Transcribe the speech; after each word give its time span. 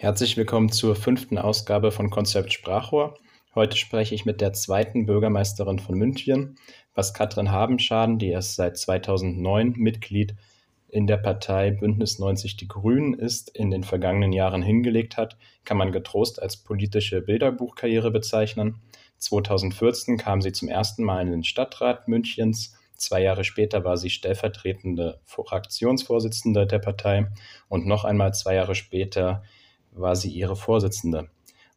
Herzlich 0.00 0.36
willkommen 0.36 0.70
zur 0.70 0.94
fünften 0.94 1.38
Ausgabe 1.38 1.90
von 1.90 2.08
Konzept 2.08 2.52
Sprachrohr. 2.52 3.18
Heute 3.56 3.76
spreche 3.76 4.14
ich 4.14 4.24
mit 4.24 4.40
der 4.40 4.52
zweiten 4.52 5.06
Bürgermeisterin 5.06 5.80
von 5.80 5.96
München, 5.98 6.56
was 6.94 7.14
Katrin 7.14 7.50
Habenschaden, 7.50 8.20
die 8.20 8.28
erst 8.28 8.54
seit 8.54 8.78
2009 8.78 9.72
Mitglied 9.72 10.36
in 10.88 11.08
der 11.08 11.16
Partei 11.16 11.72
Bündnis 11.72 12.20
90 12.20 12.56
Die 12.56 12.68
Grünen 12.68 13.12
ist, 13.12 13.50
in 13.50 13.72
den 13.72 13.82
vergangenen 13.82 14.32
Jahren 14.32 14.62
hingelegt 14.62 15.16
hat, 15.16 15.36
kann 15.64 15.76
man 15.76 15.90
getrost 15.90 16.40
als 16.40 16.58
politische 16.58 17.20
Bilderbuchkarriere 17.20 18.12
bezeichnen. 18.12 18.80
2014 19.16 20.16
kam 20.16 20.42
sie 20.42 20.52
zum 20.52 20.68
ersten 20.68 21.02
Mal 21.02 21.22
in 21.22 21.32
den 21.32 21.42
Stadtrat 21.42 22.06
Münchens. 22.06 22.76
Zwei 22.94 23.22
Jahre 23.22 23.42
später 23.42 23.82
war 23.82 23.96
sie 23.96 24.10
stellvertretende 24.10 25.18
Fraktionsvorsitzende 25.24 26.68
der 26.68 26.78
Partei 26.78 27.26
und 27.68 27.84
noch 27.84 28.04
einmal 28.04 28.32
zwei 28.32 28.54
Jahre 28.54 28.76
später 28.76 29.42
war 30.00 30.16
sie 30.16 30.30
ihre 30.30 30.56
Vorsitzende. 30.56 31.28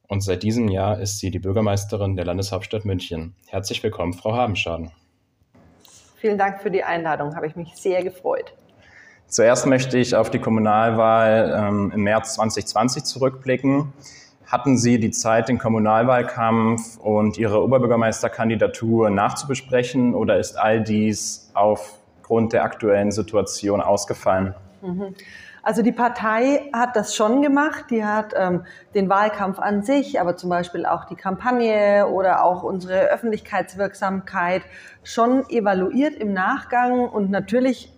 Und 0.07 0.21
seit 0.21 0.43
diesem 0.43 0.67
Jahr 0.67 0.99
ist 0.99 1.19
sie 1.19 1.31
die 1.31 1.39
Bürgermeisterin 1.39 2.15
der 2.15 2.25
Landeshauptstadt 2.25 2.85
München. 2.85 3.35
Herzlich 3.47 3.81
willkommen, 3.81 4.13
Frau 4.13 4.33
Habenschaden. 4.33 4.91
Vielen 6.17 6.37
Dank 6.37 6.61
für 6.61 6.69
die 6.69 6.83
Einladung, 6.83 7.35
habe 7.35 7.47
ich 7.47 7.55
mich 7.55 7.75
sehr 7.75 8.03
gefreut. 8.03 8.53
Zuerst 9.27 9.65
möchte 9.65 9.97
ich 9.97 10.13
auf 10.13 10.29
die 10.29 10.39
Kommunalwahl 10.39 11.55
ähm, 11.57 11.91
im 11.95 12.03
März 12.03 12.35
2020 12.35 13.05
zurückblicken. 13.05 13.93
Hatten 14.45 14.77
Sie 14.77 14.99
die 14.99 15.11
Zeit, 15.11 15.47
den 15.47 15.57
Kommunalwahlkampf 15.57 16.97
und 16.97 17.37
Ihre 17.37 17.63
Oberbürgermeisterkandidatur 17.63 19.09
nachzubesprechen 19.09 20.13
oder 20.13 20.37
ist 20.37 20.57
all 20.57 20.83
dies 20.83 21.49
aufgrund 21.53 22.51
der 22.51 22.65
aktuellen 22.65 23.13
Situation 23.13 23.79
ausgefallen? 23.79 24.53
Mhm. 24.81 25.15
Also 25.63 25.83
die 25.83 25.91
Partei 25.91 26.69
hat 26.73 26.95
das 26.95 27.15
schon 27.15 27.41
gemacht. 27.41 27.85
Die 27.91 28.03
hat 28.03 28.33
ähm, 28.35 28.65
den 28.95 29.09
Wahlkampf 29.09 29.59
an 29.59 29.83
sich, 29.83 30.19
aber 30.19 30.35
zum 30.35 30.49
Beispiel 30.49 30.85
auch 30.85 31.05
die 31.05 31.15
Kampagne 31.15 32.07
oder 32.07 32.43
auch 32.43 32.63
unsere 32.63 33.09
Öffentlichkeitswirksamkeit 33.09 34.63
schon 35.03 35.47
evaluiert 35.49 36.15
im 36.15 36.33
Nachgang 36.33 37.07
und 37.07 37.29
natürlich 37.29 37.91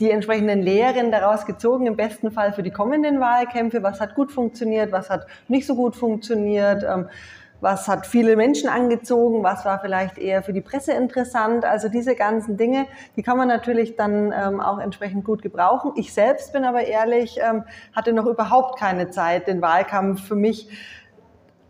die 0.00 0.10
entsprechenden 0.10 0.62
Lehren 0.62 1.10
daraus 1.10 1.46
gezogen, 1.46 1.86
im 1.86 1.96
besten 1.96 2.30
Fall 2.30 2.52
für 2.52 2.62
die 2.62 2.70
kommenden 2.70 3.20
Wahlkämpfe. 3.20 3.82
Was 3.82 4.00
hat 4.00 4.14
gut 4.14 4.32
funktioniert, 4.32 4.92
was 4.92 5.10
hat 5.10 5.26
nicht 5.48 5.66
so 5.66 5.74
gut 5.74 5.96
funktioniert. 5.96 6.82
Ähm, 6.82 7.08
was 7.62 7.86
hat 7.86 8.06
viele 8.08 8.34
Menschen 8.34 8.68
angezogen, 8.68 9.44
was 9.44 9.64
war 9.64 9.78
vielleicht 9.78 10.18
eher 10.18 10.42
für 10.42 10.52
die 10.52 10.60
Presse 10.60 10.92
interessant. 10.92 11.64
Also 11.64 11.88
diese 11.88 12.16
ganzen 12.16 12.56
Dinge, 12.56 12.86
die 13.16 13.22
kann 13.22 13.38
man 13.38 13.46
natürlich 13.46 13.94
dann 13.94 14.34
ähm, 14.36 14.60
auch 14.60 14.80
entsprechend 14.80 15.24
gut 15.24 15.42
gebrauchen. 15.42 15.92
Ich 15.94 16.12
selbst 16.12 16.52
bin 16.52 16.64
aber 16.64 16.82
ehrlich, 16.82 17.38
ähm, 17.40 17.62
hatte 17.94 18.12
noch 18.12 18.26
überhaupt 18.26 18.80
keine 18.80 19.10
Zeit, 19.10 19.46
den 19.46 19.62
Wahlkampf 19.62 20.26
für 20.26 20.34
mich 20.34 20.68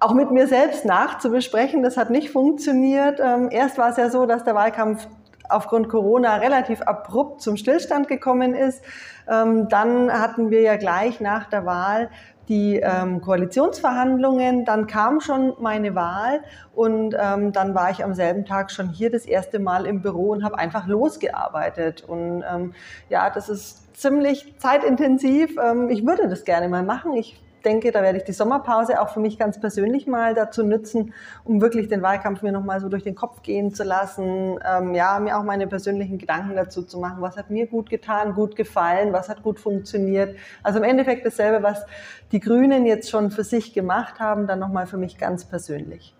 auch 0.00 0.14
mit 0.14 0.30
mir 0.30 0.48
selbst 0.48 0.86
nachzubesprechen. 0.86 1.82
Das 1.82 1.98
hat 1.98 2.08
nicht 2.08 2.30
funktioniert. 2.30 3.20
Ähm, 3.22 3.50
erst 3.52 3.76
war 3.76 3.90
es 3.90 3.98
ja 3.98 4.08
so, 4.08 4.24
dass 4.24 4.44
der 4.44 4.54
Wahlkampf 4.54 5.06
aufgrund 5.52 5.88
Corona 5.88 6.36
relativ 6.36 6.82
abrupt 6.82 7.42
zum 7.42 7.56
Stillstand 7.56 8.08
gekommen 8.08 8.54
ist. 8.54 8.82
Ähm, 9.30 9.68
dann 9.68 10.12
hatten 10.12 10.50
wir 10.50 10.62
ja 10.62 10.76
gleich 10.76 11.20
nach 11.20 11.48
der 11.48 11.64
Wahl 11.64 12.10
die 12.48 12.80
ähm, 12.80 13.20
Koalitionsverhandlungen, 13.20 14.64
dann 14.64 14.86
kam 14.86 15.20
schon 15.20 15.54
meine 15.60 15.94
Wahl 15.94 16.40
und 16.74 17.16
ähm, 17.18 17.52
dann 17.52 17.74
war 17.74 17.90
ich 17.90 18.04
am 18.04 18.14
selben 18.14 18.44
Tag 18.44 18.70
schon 18.70 18.88
hier 18.88 19.10
das 19.10 19.24
erste 19.26 19.58
Mal 19.58 19.86
im 19.86 20.02
Büro 20.02 20.30
und 20.30 20.44
habe 20.44 20.58
einfach 20.58 20.86
losgearbeitet. 20.86 22.02
Und 22.02 22.42
ähm, 22.52 22.74
ja, 23.08 23.30
das 23.30 23.48
ist 23.48 23.96
ziemlich 23.96 24.58
zeitintensiv. 24.58 25.56
Ähm, 25.56 25.88
ich 25.88 26.04
würde 26.04 26.28
das 26.28 26.44
gerne 26.44 26.68
mal 26.68 26.82
machen. 26.82 27.12
Ich 27.14 27.40
denke, 27.62 27.92
da 27.92 28.02
werde 28.02 28.18
ich 28.18 28.24
die 28.24 28.32
Sommerpause 28.32 29.00
auch 29.00 29.08
für 29.10 29.20
mich 29.20 29.38
ganz 29.38 29.60
persönlich 29.60 30.06
mal 30.06 30.34
dazu 30.34 30.64
nutzen, 30.64 31.14
um 31.44 31.60
wirklich 31.60 31.88
den 31.88 32.02
Wahlkampf 32.02 32.42
mir 32.42 32.52
nochmal 32.52 32.80
so 32.80 32.88
durch 32.88 33.02
den 33.02 33.14
Kopf 33.14 33.42
gehen 33.42 33.72
zu 33.74 33.84
lassen, 33.84 34.58
ähm, 34.68 34.94
ja, 34.94 35.18
mir 35.18 35.38
auch 35.38 35.44
meine 35.44 35.66
persönlichen 35.66 36.18
Gedanken 36.18 36.54
dazu 36.56 36.82
zu 36.82 36.98
machen, 36.98 37.20
was 37.20 37.36
hat 37.36 37.50
mir 37.50 37.66
gut 37.66 37.90
getan, 37.90 38.34
gut 38.34 38.56
gefallen, 38.56 39.12
was 39.12 39.28
hat 39.28 39.42
gut 39.42 39.60
funktioniert. 39.60 40.36
Also 40.62 40.78
im 40.78 40.84
Endeffekt 40.84 41.24
dasselbe, 41.24 41.62
was 41.62 41.84
die 42.32 42.40
Grünen 42.40 42.86
jetzt 42.86 43.10
schon 43.10 43.30
für 43.30 43.44
sich 43.44 43.72
gemacht 43.72 44.20
haben, 44.20 44.46
dann 44.46 44.58
nochmal 44.58 44.86
für 44.86 44.96
mich 44.96 45.18
ganz 45.18 45.44
persönlich. 45.44 46.14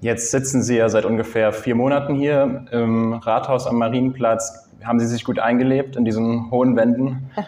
Jetzt 0.00 0.30
sitzen 0.30 0.62
Sie 0.62 0.76
ja 0.76 0.88
seit 0.88 1.04
ungefähr 1.04 1.52
vier 1.52 1.76
Monaten 1.76 2.14
hier 2.14 2.66
im 2.72 3.14
Rathaus 3.14 3.66
am 3.66 3.76
Marienplatz. 3.76 4.63
Haben 4.84 5.00
Sie 5.00 5.06
sich 5.06 5.24
gut 5.24 5.38
eingelebt 5.38 5.96
in 5.96 6.04
diesen 6.04 6.50
hohen 6.50 6.76
Wänden? 6.76 7.30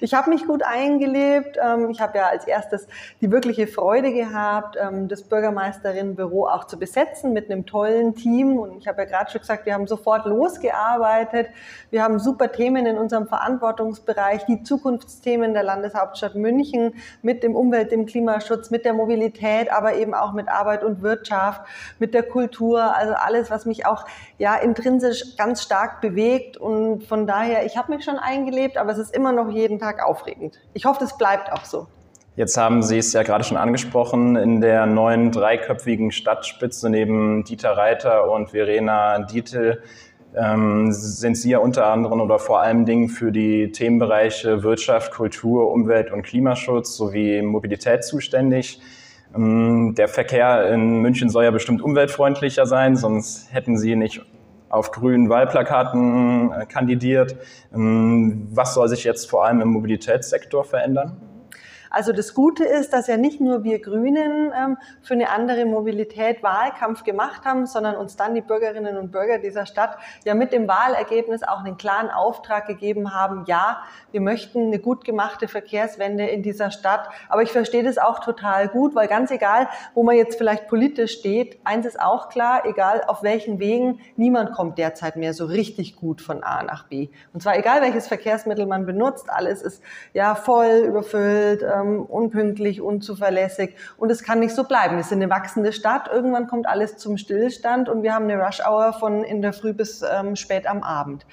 Ich 0.00 0.14
habe 0.14 0.30
mich 0.30 0.46
gut 0.46 0.62
eingelebt. 0.62 1.58
Ähm, 1.62 1.90
ich 1.90 2.00
habe 2.00 2.18
ja 2.18 2.26
als 2.26 2.46
erstes 2.46 2.86
die 3.20 3.30
wirkliche 3.30 3.66
Freude 3.66 4.12
gehabt, 4.12 4.76
ähm, 4.80 5.08
das 5.08 5.22
Bürgermeisterinnenbüro 5.22 6.46
auch 6.46 6.64
zu 6.64 6.78
besetzen 6.78 7.32
mit 7.32 7.50
einem 7.50 7.66
tollen 7.66 8.14
Team. 8.14 8.58
Und 8.58 8.78
ich 8.78 8.88
habe 8.88 9.02
ja 9.02 9.08
gerade 9.08 9.30
schon 9.30 9.40
gesagt, 9.40 9.66
wir 9.66 9.74
haben 9.74 9.86
sofort 9.86 10.26
losgearbeitet. 10.26 11.48
Wir 11.90 12.02
haben 12.02 12.18
super 12.18 12.52
Themen 12.52 12.86
in 12.86 12.96
unserem 12.96 13.26
Verantwortungsbereich, 13.26 14.46
die 14.46 14.62
Zukunftsthemen 14.62 15.52
der 15.52 15.62
Landeshauptstadt 15.62 16.34
München 16.34 16.94
mit 17.22 17.42
dem 17.42 17.54
Umwelt, 17.54 17.90
dem 17.90 18.06
Klimaschutz, 18.06 18.70
mit 18.70 18.84
der 18.84 18.94
Mobilität, 18.94 19.70
aber 19.72 19.94
eben 19.94 20.14
auch 20.14 20.32
mit 20.32 20.48
Arbeit 20.48 20.84
und 20.84 21.02
Wirtschaft, 21.02 21.62
mit 21.98 22.14
der 22.14 22.22
Kultur. 22.22 22.96
Also 22.96 23.14
alles, 23.14 23.50
was 23.50 23.66
mich 23.66 23.86
auch 23.86 24.06
ja 24.38 24.54
intrinsisch 24.56 25.36
ganz 25.36 25.62
stark 25.62 26.00
bewegt 26.00 26.56
und 26.56 26.77
und 26.78 27.04
von 27.04 27.26
daher, 27.26 27.66
ich 27.66 27.76
habe 27.76 27.94
mich 27.94 28.04
schon 28.04 28.16
eingelebt, 28.16 28.76
aber 28.76 28.92
es 28.92 28.98
ist 28.98 29.14
immer 29.14 29.32
noch 29.32 29.50
jeden 29.50 29.78
Tag 29.78 30.04
aufregend. 30.04 30.58
Ich 30.74 30.84
hoffe, 30.84 31.04
es 31.04 31.16
bleibt 31.16 31.52
auch 31.52 31.64
so. 31.64 31.86
Jetzt 32.36 32.56
haben 32.56 32.82
Sie 32.82 32.98
es 32.98 33.12
ja 33.12 33.24
gerade 33.24 33.42
schon 33.42 33.56
angesprochen, 33.56 34.36
in 34.36 34.60
der 34.60 34.86
neuen 34.86 35.32
dreiköpfigen 35.32 36.12
Stadtspitze 36.12 36.88
neben 36.88 37.42
Dieter 37.42 37.76
Reiter 37.76 38.30
und 38.30 38.50
Verena 38.50 39.18
Dietl 39.18 39.82
ähm, 40.36 40.92
sind 40.92 41.36
Sie 41.36 41.50
ja 41.50 41.58
unter 41.58 41.86
anderem 41.86 42.20
oder 42.20 42.38
vor 42.38 42.60
allen 42.60 42.86
Dingen 42.86 43.08
für 43.08 43.32
die 43.32 43.72
Themenbereiche 43.72 44.62
Wirtschaft, 44.62 45.12
Kultur, 45.12 45.72
Umwelt 45.72 46.12
und 46.12 46.22
Klimaschutz 46.22 46.96
sowie 46.96 47.42
Mobilität 47.42 48.04
zuständig. 48.04 48.80
Ähm, 49.34 49.94
der 49.96 50.06
Verkehr 50.06 50.70
in 50.72 51.00
München 51.00 51.30
soll 51.30 51.42
ja 51.44 51.50
bestimmt 51.50 51.82
umweltfreundlicher 51.82 52.66
sein, 52.66 52.94
sonst 52.96 53.52
hätten 53.52 53.78
Sie 53.78 53.96
nicht 53.96 54.22
auf 54.68 54.90
grünen 54.90 55.28
Wahlplakaten 55.28 56.52
äh, 56.52 56.66
kandidiert. 56.66 57.36
Ähm, 57.74 58.48
was 58.50 58.74
soll 58.74 58.88
sich 58.88 59.04
jetzt 59.04 59.28
vor 59.28 59.44
allem 59.44 59.60
im 59.60 59.68
Mobilitätssektor 59.68 60.64
verändern? 60.64 61.27
Also 61.90 62.12
das 62.12 62.34
Gute 62.34 62.64
ist, 62.64 62.92
dass 62.92 63.06
ja 63.06 63.16
nicht 63.16 63.40
nur 63.40 63.64
wir 63.64 63.80
Grünen 63.80 64.52
ähm, 64.56 64.76
für 65.02 65.14
eine 65.14 65.30
andere 65.30 65.64
Mobilität 65.64 66.42
Wahlkampf 66.42 67.04
gemacht 67.04 67.44
haben, 67.44 67.66
sondern 67.66 67.96
uns 67.96 68.16
dann 68.16 68.34
die 68.34 68.40
Bürgerinnen 68.40 68.96
und 68.96 69.10
Bürger 69.10 69.38
dieser 69.38 69.66
Stadt 69.66 69.98
ja 70.24 70.34
mit 70.34 70.52
dem 70.52 70.68
Wahlergebnis 70.68 71.42
auch 71.42 71.60
einen 71.60 71.76
klaren 71.76 72.10
Auftrag 72.10 72.66
gegeben 72.66 73.14
haben, 73.14 73.44
ja, 73.46 73.82
wir 74.10 74.20
möchten 74.20 74.66
eine 74.66 74.78
gut 74.78 75.04
gemachte 75.04 75.48
Verkehrswende 75.48 76.26
in 76.26 76.42
dieser 76.42 76.70
Stadt. 76.70 77.08
Aber 77.28 77.42
ich 77.42 77.52
verstehe 77.52 77.82
das 77.82 77.98
auch 77.98 78.20
total 78.20 78.68
gut, 78.68 78.94
weil 78.94 79.08
ganz 79.08 79.30
egal, 79.30 79.68
wo 79.94 80.02
man 80.02 80.16
jetzt 80.16 80.38
vielleicht 80.38 80.68
politisch 80.68 81.12
steht, 81.12 81.58
eins 81.64 81.86
ist 81.86 82.00
auch 82.00 82.28
klar, 82.28 82.64
egal 82.64 83.02
auf 83.06 83.22
welchen 83.22 83.58
Wegen, 83.58 84.00
niemand 84.16 84.52
kommt 84.52 84.78
derzeit 84.78 85.16
mehr 85.16 85.34
so 85.34 85.46
richtig 85.46 85.96
gut 85.96 86.20
von 86.20 86.42
A 86.42 86.62
nach 86.62 86.86
B. 86.88 87.08
Und 87.32 87.42
zwar 87.42 87.56
egal 87.56 87.82
welches 87.82 88.08
Verkehrsmittel 88.08 88.66
man 88.66 88.86
benutzt, 88.86 89.30
alles 89.30 89.62
ist 89.62 89.82
ja 90.12 90.34
voll 90.34 90.84
überfüllt, 90.86 91.62
ähm, 91.80 92.02
unpünktlich, 92.02 92.80
unzuverlässig 92.80 93.74
und 93.96 94.10
es 94.10 94.22
kann 94.22 94.40
nicht 94.40 94.54
so 94.54 94.64
bleiben. 94.64 94.96
Wir 94.96 95.04
sind 95.04 95.22
eine 95.22 95.30
wachsende 95.30 95.72
Stadt, 95.72 96.08
irgendwann 96.12 96.46
kommt 96.46 96.66
alles 96.66 96.96
zum 96.96 97.16
Stillstand 97.16 97.88
und 97.88 98.02
wir 98.02 98.14
haben 98.14 98.24
eine 98.24 98.42
Rush-Hour 98.42 98.94
von 98.94 99.24
in 99.24 99.42
der 99.42 99.52
Früh 99.52 99.72
bis 99.72 100.02
ähm, 100.02 100.36
spät 100.36 100.66
am 100.66 100.82
Abend. 100.82 101.26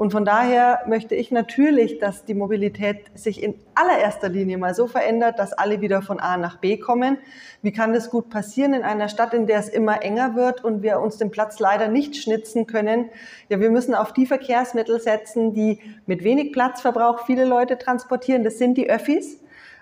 Und 0.00 0.12
von 0.12 0.24
daher 0.24 0.80
möchte 0.86 1.14
ich 1.14 1.30
natürlich, 1.30 1.98
dass 1.98 2.24
die 2.24 2.32
Mobilität 2.32 3.10
sich 3.14 3.42
in 3.42 3.54
allererster 3.74 4.30
Linie 4.30 4.56
mal 4.56 4.74
so 4.74 4.86
verändert, 4.86 5.38
dass 5.38 5.52
alle 5.52 5.82
wieder 5.82 6.00
von 6.00 6.20
A 6.20 6.38
nach 6.38 6.56
B 6.56 6.78
kommen. 6.78 7.18
Wie 7.60 7.70
kann 7.70 7.92
das 7.92 8.08
gut 8.08 8.30
passieren 8.30 8.72
in 8.72 8.82
einer 8.82 9.10
Stadt, 9.10 9.34
in 9.34 9.46
der 9.46 9.58
es 9.58 9.68
immer 9.68 10.02
enger 10.02 10.34
wird 10.34 10.64
und 10.64 10.82
wir 10.82 11.00
uns 11.00 11.18
den 11.18 11.30
Platz 11.30 11.58
leider 11.58 11.88
nicht 11.88 12.16
schnitzen 12.16 12.66
können? 12.66 13.10
Ja, 13.50 13.60
wir 13.60 13.70
müssen 13.70 13.94
auf 13.94 14.14
die 14.14 14.24
Verkehrsmittel 14.24 15.00
setzen, 15.00 15.52
die 15.52 15.80
mit 16.06 16.24
wenig 16.24 16.54
Platzverbrauch 16.54 17.26
viele 17.26 17.44
Leute 17.44 17.76
transportieren. 17.76 18.42
Das 18.42 18.56
sind 18.56 18.78
die 18.78 18.88
Öffis 18.88 19.38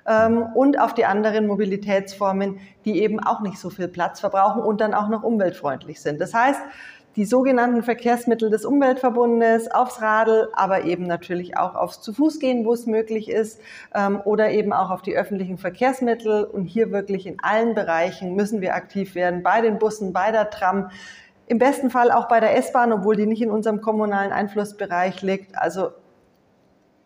ähm, 0.06 0.42
und 0.54 0.80
auf 0.80 0.94
die 0.94 1.04
anderen 1.04 1.46
Mobilitätsformen, 1.46 2.58
die 2.84 3.02
eben 3.02 3.20
auch 3.20 3.40
nicht 3.40 3.58
so 3.58 3.70
viel 3.70 3.88
Platz 3.88 4.20
verbrauchen 4.20 4.62
und 4.62 4.80
dann 4.80 4.94
auch 4.94 5.08
noch 5.08 5.22
umweltfreundlich 5.22 6.00
sind. 6.00 6.20
Das 6.20 6.34
heißt, 6.34 6.60
die 7.16 7.24
sogenannten 7.24 7.82
Verkehrsmittel 7.82 8.48
des 8.48 8.64
Umweltverbundes 8.64 9.72
aufs 9.72 10.00
Radl, 10.00 10.50
aber 10.52 10.84
eben 10.84 11.06
natürlich 11.08 11.56
auch 11.56 11.74
aufs 11.74 12.00
Zu-Fuß-Gehen, 12.00 12.64
wo 12.64 12.72
es 12.72 12.86
möglich 12.86 13.28
ist, 13.28 13.60
ähm, 13.92 14.20
oder 14.24 14.50
eben 14.50 14.72
auch 14.72 14.90
auf 14.90 15.02
die 15.02 15.16
öffentlichen 15.16 15.58
Verkehrsmittel. 15.58 16.44
Und 16.44 16.66
hier 16.66 16.92
wirklich 16.92 17.26
in 17.26 17.38
allen 17.42 17.74
Bereichen 17.74 18.36
müssen 18.36 18.60
wir 18.60 18.76
aktiv 18.76 19.16
werden, 19.16 19.42
bei 19.42 19.60
den 19.60 19.80
Bussen, 19.80 20.12
bei 20.12 20.30
der 20.30 20.50
Tram, 20.50 20.90
im 21.46 21.58
besten 21.58 21.90
Fall 21.90 22.12
auch 22.12 22.28
bei 22.28 22.38
der 22.38 22.56
S-Bahn, 22.56 22.92
obwohl 22.92 23.16
die 23.16 23.26
nicht 23.26 23.42
in 23.42 23.50
unserem 23.50 23.80
kommunalen 23.80 24.30
Einflussbereich 24.30 25.20
liegt. 25.22 25.58
Also 25.58 25.88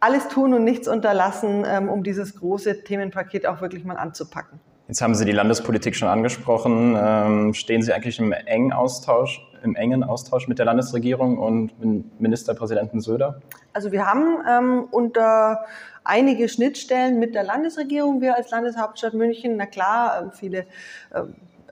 alles 0.02 0.26
tun 0.26 0.52
und 0.52 0.64
nichts 0.64 0.88
unterlassen, 0.88 1.64
ähm, 1.64 1.88
um 1.88 2.02
dieses 2.02 2.34
große 2.34 2.82
Themenpaket 2.82 3.46
auch 3.46 3.60
wirklich 3.60 3.84
mal 3.84 3.96
anzupacken. 3.96 4.58
Jetzt 4.88 5.00
haben 5.00 5.14
Sie 5.14 5.24
die 5.24 5.32
Landespolitik 5.32 5.94
schon 5.94 6.08
angesprochen. 6.08 6.96
Ähm, 6.98 7.54
stehen 7.54 7.82
Sie 7.82 7.92
eigentlich 7.92 8.18
im 8.18 8.32
engen 8.32 8.72
Austausch, 8.72 9.40
im 9.62 9.76
engen 9.76 10.02
Austausch 10.02 10.48
mit 10.48 10.58
der 10.58 10.66
Landesregierung 10.66 11.38
und 11.38 11.78
mit 11.78 12.20
Ministerpräsidenten 12.20 13.00
Söder? 13.00 13.40
Also 13.72 13.92
wir 13.92 14.04
haben 14.04 14.38
ähm, 14.50 14.88
unter 14.90 15.64
einige 16.02 16.48
Schnittstellen 16.48 17.20
mit 17.20 17.36
der 17.36 17.44
Landesregierung, 17.44 18.20
wir 18.20 18.36
als 18.36 18.50
Landeshauptstadt 18.50 19.14
München, 19.14 19.56
na 19.56 19.66
klar, 19.66 20.20
äh, 20.20 20.36
viele 20.36 20.66
äh, 21.12 21.22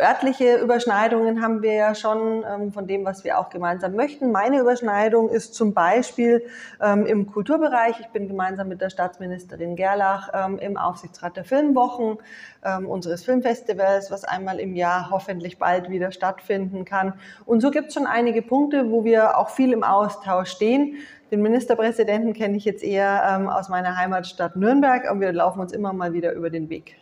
örtliche 0.00 0.56
Überschneidungen 0.56 1.42
haben 1.42 1.62
wir 1.62 1.74
ja 1.74 1.94
schon 1.94 2.44
ähm, 2.44 2.72
von 2.72 2.86
dem, 2.86 3.04
was 3.04 3.22
wir 3.24 3.38
auch 3.38 3.50
gemeinsam 3.50 3.94
möchten. 3.94 4.32
Meine 4.32 4.58
Überschneidung 4.58 5.28
ist 5.28 5.54
zum 5.54 5.74
Beispiel 5.74 6.44
ähm, 6.80 7.06
im 7.06 7.30
Kulturbereich. 7.30 8.00
Ich 8.00 8.08
bin 8.08 8.26
gemeinsam 8.26 8.68
mit 8.68 8.80
der 8.80 8.90
Staatsministerin 8.90 9.76
Gerlach 9.76 10.30
ähm, 10.32 10.58
im 10.58 10.76
Aufsichtsrat 10.76 11.36
der 11.36 11.44
Filmwochen 11.44 12.18
ähm, 12.64 12.86
unseres 12.86 13.24
Filmfestivals, 13.24 14.10
was 14.10 14.24
einmal 14.24 14.58
im 14.58 14.74
Jahr 14.74 15.10
hoffentlich 15.10 15.58
bald 15.58 15.90
wieder 15.90 16.10
stattfinden 16.12 16.84
kann. 16.84 17.14
Und 17.44 17.60
so 17.60 17.70
gibt 17.70 17.88
es 17.88 17.94
schon 17.94 18.06
einige 18.06 18.42
Punkte, 18.42 18.90
wo 18.90 19.04
wir 19.04 19.38
auch 19.38 19.50
viel 19.50 19.72
im 19.72 19.84
Austausch 19.84 20.50
stehen. 20.50 20.96
Den 21.30 21.42
Ministerpräsidenten 21.42 22.32
kenne 22.32 22.56
ich 22.56 22.64
jetzt 22.64 22.82
eher 22.82 23.22
ähm, 23.28 23.48
aus 23.48 23.68
meiner 23.68 23.96
Heimatstadt 23.96 24.56
Nürnberg, 24.56 25.10
und 25.10 25.20
wir 25.20 25.32
laufen 25.32 25.60
uns 25.60 25.72
immer 25.72 25.92
mal 25.92 26.12
wieder 26.12 26.32
über 26.32 26.50
den 26.50 26.68
Weg. 26.70 26.96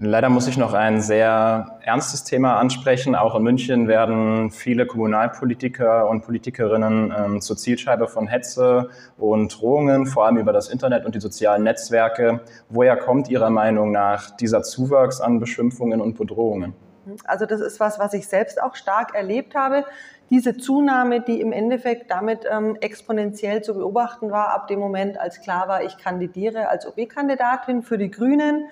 Leider 0.00 0.28
muss 0.28 0.46
ich 0.46 0.56
noch 0.56 0.74
ein 0.74 1.00
sehr 1.00 1.80
ernstes 1.82 2.22
Thema 2.22 2.56
ansprechen. 2.58 3.16
Auch 3.16 3.34
in 3.34 3.42
München 3.42 3.88
werden 3.88 4.52
viele 4.52 4.86
Kommunalpolitiker 4.86 6.08
und 6.08 6.20
Politikerinnen 6.20 7.12
ähm, 7.16 7.40
zur 7.40 7.56
Zielscheibe 7.56 8.06
von 8.06 8.28
Hetze 8.28 8.90
und 9.16 9.60
Drohungen, 9.60 10.06
vor 10.06 10.26
allem 10.26 10.36
über 10.36 10.52
das 10.52 10.68
Internet 10.68 11.04
und 11.04 11.16
die 11.16 11.20
sozialen 11.20 11.64
Netzwerke. 11.64 12.42
Woher 12.68 12.96
kommt 12.96 13.28
Ihrer 13.28 13.50
Meinung 13.50 13.90
nach 13.90 14.36
dieser 14.36 14.62
Zuwachs 14.62 15.20
an 15.20 15.40
Beschimpfungen 15.40 16.00
und 16.00 16.16
Bedrohungen? 16.16 16.74
Also 17.24 17.44
das 17.44 17.60
ist 17.60 17.80
was, 17.80 17.98
was 17.98 18.14
ich 18.14 18.28
selbst 18.28 18.62
auch 18.62 18.76
stark 18.76 19.16
erlebt 19.16 19.56
habe. 19.56 19.84
Diese 20.30 20.56
Zunahme, 20.56 21.22
die 21.22 21.40
im 21.40 21.50
Endeffekt 21.50 22.08
damit 22.08 22.44
ähm, 22.48 22.76
exponentiell 22.80 23.62
zu 23.62 23.74
beobachten 23.74 24.30
war, 24.30 24.50
ab 24.50 24.68
dem 24.68 24.78
Moment, 24.78 25.18
als 25.18 25.40
klar 25.40 25.66
war, 25.66 25.82
ich 25.82 25.98
kandidiere 25.98 26.68
als 26.68 26.86
OB-Kandidatin 26.86 27.82
für 27.82 27.98
die 27.98 28.12
Grünen. 28.12 28.68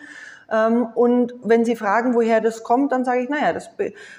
Ähm, 0.51 0.87
und 0.95 1.35
wenn 1.43 1.65
Sie 1.65 1.77
fragen, 1.77 2.15
woher 2.15 2.41
das 2.41 2.63
kommt, 2.63 2.93
dann 2.93 3.05
sage 3.05 3.23
ich, 3.23 3.29
naja, 3.29 3.53
das 3.53 3.71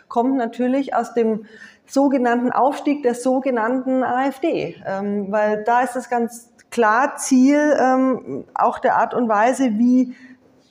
kommt 0.08 0.36
natürlich 0.36 0.96
aus 0.96 1.14
dem 1.14 1.46
sogenannten 1.86 2.52
Aufstieg 2.52 3.04
der 3.04 3.16
sogenannten 3.16 4.04
AfD, 4.04 4.76
ähm, 4.86 5.32
weil 5.32 5.64
da 5.64 5.82
ist 5.82 5.96
es 5.96 6.10
ganz 6.10 6.52
klar 6.70 7.16
Ziel 7.16 7.78
ähm, 7.80 8.44
auch 8.54 8.80
der 8.80 8.98
Art 8.98 9.14
und 9.14 9.30
Weise, 9.30 9.78
wie 9.78 10.16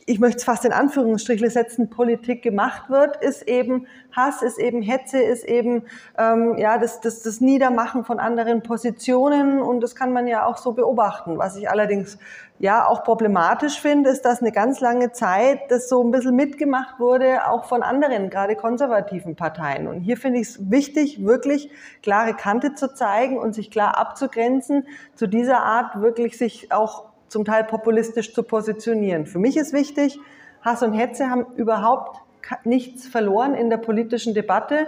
ich 0.09 0.21
möchte 0.21 0.39
es 0.39 0.45
fast 0.45 0.65
in 0.65 0.73
Anführungsstriche 0.73 1.51
setzen, 1.51 1.91
Politik 1.91 2.43
gemacht 2.43 2.89
wird, 2.89 3.17
ist 3.17 3.43
eben 3.43 3.89
Hass, 4.13 4.41
ist 4.41 4.57
eben 4.57 4.81
Hetze, 4.81 5.19
ist 5.19 5.45
eben 5.45 5.83
ähm, 6.17 6.57
ja 6.59 6.79
das, 6.79 7.01
das, 7.01 7.23
das 7.23 7.41
Niedermachen 7.41 8.05
von 8.05 8.21
anderen 8.21 8.63
Positionen 8.63 9.61
und 9.61 9.81
das 9.81 9.97
kann 9.97 10.13
man 10.13 10.29
ja 10.29 10.47
auch 10.47 10.59
so 10.59 10.73
beobachten. 10.73 11.39
Was 11.39 11.57
ich 11.57 11.69
allerdings 11.69 12.19
ja 12.61 12.87
auch 12.87 13.03
problematisch 13.03 13.81
finde, 13.81 14.11
ist, 14.11 14.23
dass 14.23 14.41
eine 14.41 14.53
ganz 14.53 14.81
lange 14.81 15.11
Zeit 15.11 15.59
das 15.71 15.89
so 15.89 16.05
ein 16.05 16.13
bisschen 16.13 16.37
mitgemacht 16.37 17.01
wurde, 17.01 17.49
auch 17.49 17.65
von 17.65 17.83
anderen, 17.83 18.31
gerade 18.31 18.55
konservativen 18.55 19.35
Parteien. 19.35 19.89
Und 19.89 20.03
hier 20.03 20.17
finde 20.17 20.39
ich 20.39 20.51
es 20.51 20.71
wichtig, 20.71 21.25
wirklich 21.27 21.69
klare 22.03 22.35
Kante 22.35 22.75
zu 22.75 22.95
zeigen 22.95 23.39
und 23.39 23.57
sich 23.57 23.73
klar 23.73 23.99
abzugrenzen, 23.99 24.87
zu 25.17 25.27
dieser 25.27 25.65
Art 25.65 26.01
wirklich 26.01 26.39
sich 26.39 26.73
auch 26.73 27.16
zum 27.37 27.45
Teil 27.45 27.65
populistisch 27.65 28.33
zu 28.33 28.43
positionieren. 28.43 29.27
Für 29.27 29.39
mich 29.39 29.59
ist 29.59 29.75
wichtig, 29.75 30.19
Hass 30.63 30.83
und 30.83 30.95
Hetze 30.95 31.29
haben 31.29 31.45
überhaupt 31.57 32.23
nichts 32.65 33.07
verloren 33.07 33.55
in 33.55 33.69
der 33.69 33.77
politischen 33.77 34.33
Debatte, 34.33 34.87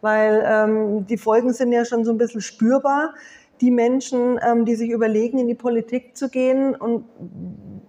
weil 0.00 0.44
ähm, 0.44 1.06
die 1.06 1.16
Folgen 1.16 1.52
sind 1.52 1.70
ja 1.70 1.84
schon 1.84 2.04
so 2.04 2.10
ein 2.10 2.18
bisschen 2.18 2.40
spürbar. 2.40 3.14
Die 3.60 3.70
Menschen, 3.70 4.40
ähm, 4.44 4.64
die 4.64 4.74
sich 4.74 4.90
überlegen, 4.90 5.38
in 5.38 5.46
die 5.46 5.54
Politik 5.54 6.16
zu 6.16 6.30
gehen 6.30 6.74
und 6.74 7.04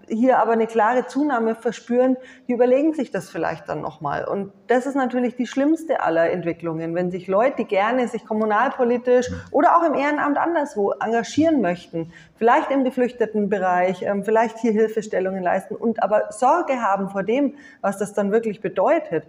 hier 0.07 0.39
aber 0.39 0.53
eine 0.53 0.67
klare 0.67 1.07
Zunahme 1.07 1.55
verspüren, 1.55 2.17
die 2.47 2.53
überlegen 2.53 2.93
sich 2.93 3.11
das 3.11 3.29
vielleicht 3.29 3.69
dann 3.69 3.81
nochmal. 3.81 4.25
Und 4.25 4.51
das 4.67 4.85
ist 4.85 4.95
natürlich 4.95 5.35
die 5.35 5.47
schlimmste 5.47 6.01
aller 6.01 6.29
Entwicklungen, 6.31 6.95
wenn 6.95 7.11
sich 7.11 7.27
Leute, 7.27 7.57
die 7.57 7.65
gerne 7.65 8.07
sich 8.07 8.25
kommunalpolitisch 8.25 9.27
oder 9.51 9.77
auch 9.77 9.83
im 9.83 9.93
Ehrenamt 9.93 10.37
anderswo 10.37 10.91
engagieren 10.91 11.61
möchten, 11.61 12.11
vielleicht 12.35 12.71
im 12.71 12.83
Geflüchtetenbereich, 12.83 14.03
ähm, 14.03 14.23
vielleicht 14.23 14.59
hier 14.59 14.71
Hilfestellungen 14.71 15.43
leisten 15.43 15.75
und 15.75 16.03
aber 16.03 16.31
Sorge 16.31 16.81
haben 16.81 17.09
vor 17.09 17.23
dem, 17.23 17.55
was 17.81 17.97
das 17.97 18.13
dann 18.13 18.31
wirklich 18.31 18.61
bedeutet, 18.61 19.25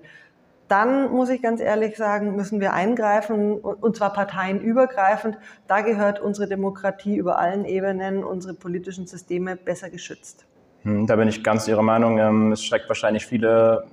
dann 0.68 1.12
muss 1.12 1.28
ich 1.28 1.42
ganz 1.42 1.60
ehrlich 1.60 1.96
sagen, 1.96 2.34
müssen 2.34 2.60
wir 2.60 2.72
eingreifen 2.72 3.60
und 3.60 3.96
zwar 3.96 4.12
parteienübergreifend. 4.12 5.38
Da 5.68 5.80
gehört 5.80 6.20
unsere 6.20 6.48
Demokratie 6.48 7.16
über 7.16 7.38
allen 7.38 7.64
Ebenen, 7.64 8.24
unsere 8.24 8.54
politischen 8.54 9.06
Systeme 9.06 9.56
besser 9.56 9.90
geschützt. 9.90 10.44
Hm, 10.86 11.04
da 11.08 11.16
bin 11.16 11.26
ich 11.26 11.42
ganz 11.42 11.66
Ihrer 11.66 11.82
Meinung. 11.82 12.18
Ähm, 12.18 12.52
es 12.52 12.64
schreckt 12.64 12.88
wahrscheinlich 12.88 13.26
viele 13.26 13.86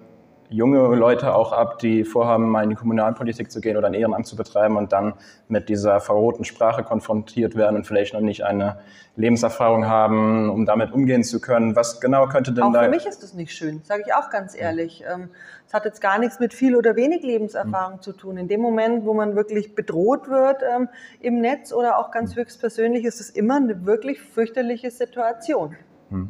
junge 0.50 0.96
Leute 0.96 1.34
auch 1.34 1.52
ab, 1.52 1.80
die 1.80 2.04
vorhaben, 2.04 2.48
mal 2.48 2.64
in 2.64 2.70
die 2.70 2.76
Kommunalpolitik 2.76 3.52
zu 3.52 3.62
gehen 3.62 3.78
oder 3.78 3.88
ein 3.88 3.96
Ehrenamt 3.96 4.28
zu 4.28 4.36
betreiben 4.36 4.78
und 4.78 4.94
dann 4.94 5.16
mit 5.48 5.70
dieser 5.70 6.00
verroten 6.00 6.44
Sprache 6.46 6.84
konfrontiert 6.84 7.56
werden 7.56 7.78
und 7.78 7.88
vielleicht 7.88 8.14
noch 8.14 8.22
nicht 8.22 8.44
eine 8.44 8.78
Lebenserfahrung 9.16 9.88
haben, 9.88 10.52
um 10.52 10.68
damit 10.68 10.92
umgehen 10.92 11.24
zu 11.24 11.42
können. 11.42 11.76
Was 11.76 12.00
genau 12.00 12.28
könnte 12.28 12.52
denn 12.52 12.66
auch 12.66 12.74
da... 12.74 12.84
Für 12.84 12.90
mich 12.90 13.08
ist 13.08 13.24
das 13.24 13.34
nicht 13.34 13.54
schön, 13.54 13.82
sage 13.84 14.04
ich 14.06 14.14
auch 14.14 14.30
ganz 14.30 14.56
ehrlich. 14.56 15.04
Ähm, 15.12 15.30
es 15.66 15.74
hat 15.74 15.86
jetzt 15.86 16.00
gar 16.00 16.20
nichts 16.20 16.40
mit 16.40 16.54
viel 16.54 16.76
oder 16.76 16.96
wenig 16.96 17.24
Lebenserfahrung 17.24 17.96
mhm. 17.96 18.02
zu 18.02 18.14
tun. 18.14 18.38
In 18.38 18.48
dem 18.48 18.62
Moment, 18.62 19.04
wo 19.04 19.16
man 19.16 19.36
wirklich 19.36 19.74
bedroht 19.74 20.30
wird 20.30 20.62
ähm, 20.76 20.90
im 21.22 21.42
Netz 21.42 21.74
oder 21.74 21.98
auch 21.98 22.12
ganz 22.12 22.36
höchstpersönlich, 22.36 23.04
ist 23.06 23.20
es 23.20 23.32
immer 23.32 23.56
eine 23.56 23.88
wirklich 23.88 24.22
fürchterliche 24.22 24.92
Situation. 24.92 25.76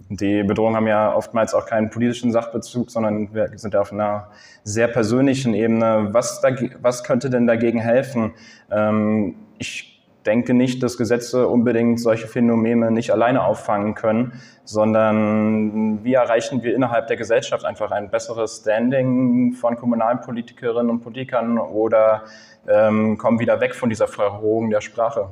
Die 0.10 0.44
Bedrohungen 0.44 0.76
haben 0.76 0.88
ja 0.88 1.14
oftmals 1.14 1.54
auch 1.54 1.66
keinen 1.66 1.90
politischen 1.90 2.32
Sachbezug, 2.32 2.90
sondern 2.90 3.34
wir 3.34 3.50
sind 3.58 3.76
auf 3.76 3.92
einer 3.92 4.30
sehr 4.64 4.88
persönlichen 4.88 5.54
Ebene. 5.54 6.10
Was, 6.12 6.42
da, 6.42 6.50
was 6.82 7.04
könnte 7.04 7.30
denn 7.30 7.48
dagegen 7.48 7.80
helfen? 7.80 8.34
Ähm, 8.72 9.36
ich 9.58 9.94
denke 10.26 10.54
nicht, 10.54 10.82
dass 10.84 10.98
Gesetze 10.98 11.48
unbedingt 11.48 12.00
solche 12.00 12.28
Phänomene 12.28 12.92
nicht 12.92 13.12
alleine 13.12 13.44
auffangen 13.44 13.94
können, 13.94 14.34
sondern 14.64 16.04
wie 16.04 16.14
erreichen 16.14 16.64
wir 16.64 16.74
innerhalb 16.76 17.08
der 17.08 17.18
Gesellschaft 17.18 17.66
einfach 17.66 17.92
ein 17.92 18.10
besseres 18.10 18.62
Standing 18.62 19.54
von 19.54 19.76
Kommunalpolitikerinnen 19.76 20.90
und 20.90 21.02
Politikern 21.02 21.58
oder 21.58 22.24
ähm, 22.68 23.18
kommen 23.18 23.40
wieder 23.40 23.60
weg 23.60 23.76
von 23.76 23.90
dieser 23.90 24.08
Verrohung 24.08 24.70
der 24.70 24.82
Sprache? 24.82 25.30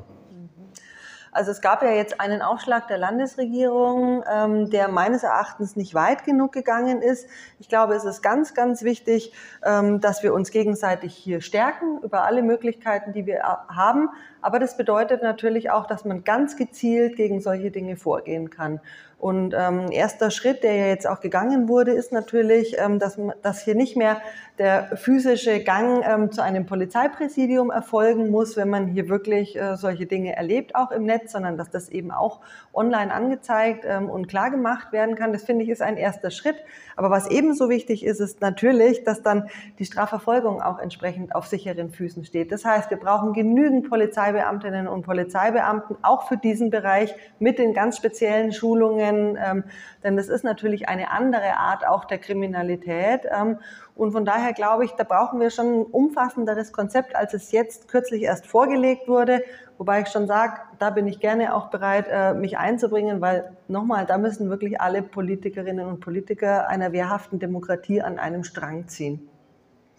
Also 1.32 1.50
es 1.50 1.62
gab 1.62 1.82
ja 1.82 1.90
jetzt 1.90 2.20
einen 2.20 2.42
Aufschlag 2.42 2.88
der 2.88 2.98
Landesregierung, 2.98 4.22
ähm, 4.30 4.68
der 4.68 4.88
meines 4.88 5.22
Erachtens 5.22 5.76
nicht 5.76 5.94
weit 5.94 6.24
genug 6.24 6.52
gegangen 6.52 7.00
ist. 7.00 7.26
Ich 7.58 7.70
glaube, 7.70 7.94
es 7.94 8.04
ist 8.04 8.20
ganz, 8.20 8.52
ganz 8.52 8.82
wichtig, 8.82 9.32
ähm, 9.64 10.00
dass 10.00 10.22
wir 10.22 10.34
uns 10.34 10.50
gegenseitig 10.50 11.14
hier 11.14 11.40
stärken 11.40 11.98
über 12.02 12.24
alle 12.24 12.42
Möglichkeiten, 12.42 13.14
die 13.14 13.24
wir 13.24 13.42
haben. 13.42 14.10
Aber 14.42 14.58
das 14.58 14.76
bedeutet 14.76 15.22
natürlich 15.22 15.70
auch, 15.70 15.86
dass 15.86 16.04
man 16.04 16.24
ganz 16.24 16.56
gezielt 16.56 17.16
gegen 17.16 17.40
solche 17.40 17.70
Dinge 17.70 17.96
vorgehen 17.96 18.50
kann. 18.50 18.80
Und 19.22 19.54
ähm, 19.56 19.92
erster 19.92 20.32
Schritt, 20.32 20.64
der 20.64 20.74
ja 20.74 20.86
jetzt 20.86 21.06
auch 21.06 21.20
gegangen 21.20 21.68
wurde, 21.68 21.92
ist 21.92 22.10
natürlich, 22.10 22.74
ähm, 22.76 22.98
dass, 22.98 23.16
dass 23.40 23.62
hier 23.62 23.76
nicht 23.76 23.96
mehr 23.96 24.20
der 24.58 24.96
physische 24.96 25.62
Gang 25.62 26.04
ähm, 26.04 26.32
zu 26.32 26.42
einem 26.42 26.66
Polizeipräsidium 26.66 27.70
erfolgen 27.70 28.30
muss, 28.30 28.56
wenn 28.56 28.68
man 28.68 28.88
hier 28.88 29.08
wirklich 29.08 29.56
äh, 29.56 29.76
solche 29.76 30.06
Dinge 30.06 30.34
erlebt, 30.34 30.74
auch 30.74 30.90
im 30.90 31.04
Netz, 31.04 31.30
sondern 31.30 31.56
dass 31.56 31.70
das 31.70 31.88
eben 31.88 32.10
auch 32.10 32.40
online 32.74 33.14
angezeigt 33.14 33.84
ähm, 33.86 34.10
und 34.10 34.26
klar 34.26 34.50
gemacht 34.50 34.90
werden 34.90 35.14
kann. 35.14 35.32
Das 35.32 35.44
finde 35.44 35.62
ich 35.62 35.70
ist 35.70 35.82
ein 35.82 35.96
erster 35.96 36.32
Schritt. 36.32 36.56
Aber 36.96 37.10
was 37.10 37.30
ebenso 37.30 37.68
wichtig 37.68 38.04
ist, 38.04 38.18
ist 38.18 38.40
natürlich, 38.40 39.04
dass 39.04 39.22
dann 39.22 39.48
die 39.78 39.84
Strafverfolgung 39.84 40.60
auch 40.60 40.80
entsprechend 40.80 41.36
auf 41.36 41.46
sicheren 41.46 41.90
Füßen 41.90 42.24
steht. 42.24 42.50
Das 42.50 42.64
heißt, 42.64 42.90
wir 42.90 42.98
brauchen 42.98 43.34
genügend 43.34 43.86
Polizeibeamtinnen 44.32 44.88
und 44.88 45.02
Polizeibeamten, 45.02 45.96
auch 46.02 46.26
für 46.26 46.36
diesen 46.36 46.70
Bereich 46.70 47.14
mit 47.38 47.58
den 47.58 47.74
ganz 47.74 47.96
speziellen 47.96 48.52
Schulungen, 48.52 49.38
ähm, 49.42 49.64
denn 50.02 50.16
das 50.16 50.28
ist 50.28 50.42
natürlich 50.44 50.88
eine 50.88 51.10
andere 51.10 51.58
Art 51.58 51.86
auch 51.86 52.04
der 52.06 52.18
Kriminalität. 52.18 53.22
Ähm, 53.30 53.58
und 53.94 54.12
von 54.12 54.24
daher 54.24 54.52
glaube 54.54 54.84
ich, 54.84 54.92
da 54.92 55.04
brauchen 55.04 55.38
wir 55.38 55.50
schon 55.50 55.80
ein 55.80 55.82
umfassenderes 55.82 56.72
Konzept, 56.72 57.14
als 57.14 57.34
es 57.34 57.52
jetzt 57.52 57.88
kürzlich 57.88 58.22
erst 58.22 58.46
vorgelegt 58.46 59.06
wurde. 59.06 59.42
Wobei 59.76 60.00
ich 60.00 60.08
schon 60.08 60.26
sage, 60.26 60.54
da 60.78 60.90
bin 60.90 61.06
ich 61.06 61.20
gerne 61.20 61.54
auch 61.54 61.68
bereit, 61.68 62.06
äh, 62.10 62.32
mich 62.34 62.56
einzubringen, 62.56 63.20
weil 63.20 63.52
nochmal, 63.68 64.06
da 64.06 64.16
müssen 64.16 64.48
wirklich 64.48 64.80
alle 64.80 65.02
Politikerinnen 65.02 65.86
und 65.86 66.00
Politiker 66.00 66.68
einer 66.68 66.92
wehrhaften 66.92 67.38
Demokratie 67.38 68.00
an 68.00 68.18
einem 68.18 68.44
Strang 68.44 68.88
ziehen. 68.88 69.28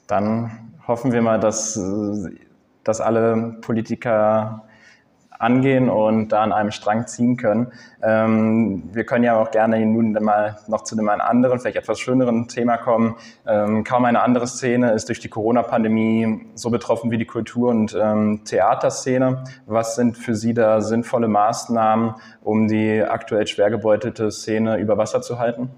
Dann 0.07 0.73
hoffen 0.87 1.11
wir 1.11 1.21
mal, 1.21 1.39
dass, 1.39 1.79
dass 2.83 3.01
alle 3.01 3.57
Politiker 3.61 4.63
angehen 5.43 5.89
und 5.89 6.29
da 6.29 6.41
an 6.41 6.53
einem 6.53 6.71
Strang 6.71 7.05
ziehen 7.05 7.37
können. 7.37 7.71
Ähm, 8.01 8.83
wir 8.93 9.05
können 9.05 9.23
ja 9.23 9.35
auch 9.39 9.51
gerne 9.51 9.85
nun 9.85 10.13
mal 10.13 10.57
noch 10.67 10.83
zu 10.83 10.97
einem 10.97 11.09
anderen, 11.09 11.59
vielleicht 11.59 11.77
etwas 11.77 11.99
schöneren 11.99 12.47
Thema 12.47 12.77
kommen. 12.77 13.15
Ähm, 13.45 13.83
kaum 13.83 14.05
eine 14.05 14.21
andere 14.21 14.47
Szene 14.47 14.91
ist 14.93 15.09
durch 15.09 15.19
die 15.19 15.29
Corona-Pandemie 15.29 16.45
so 16.55 16.69
betroffen 16.69 17.11
wie 17.11 17.17
die 17.17 17.25
Kultur- 17.25 17.69
und 17.69 17.95
ähm, 18.01 18.41
Theaterszene. 18.45 19.43
Was 19.65 19.95
sind 19.95 20.17
für 20.17 20.35
Sie 20.35 20.53
da 20.53 20.81
sinnvolle 20.81 21.27
Maßnahmen, 21.27 22.15
um 22.41 22.67
die 22.67 23.03
aktuell 23.03 23.45
schwer 23.45 23.69
gebeutelte 23.69 24.31
Szene 24.31 24.77
über 24.77 24.97
Wasser 24.97 25.21
zu 25.21 25.39
halten? 25.39 25.69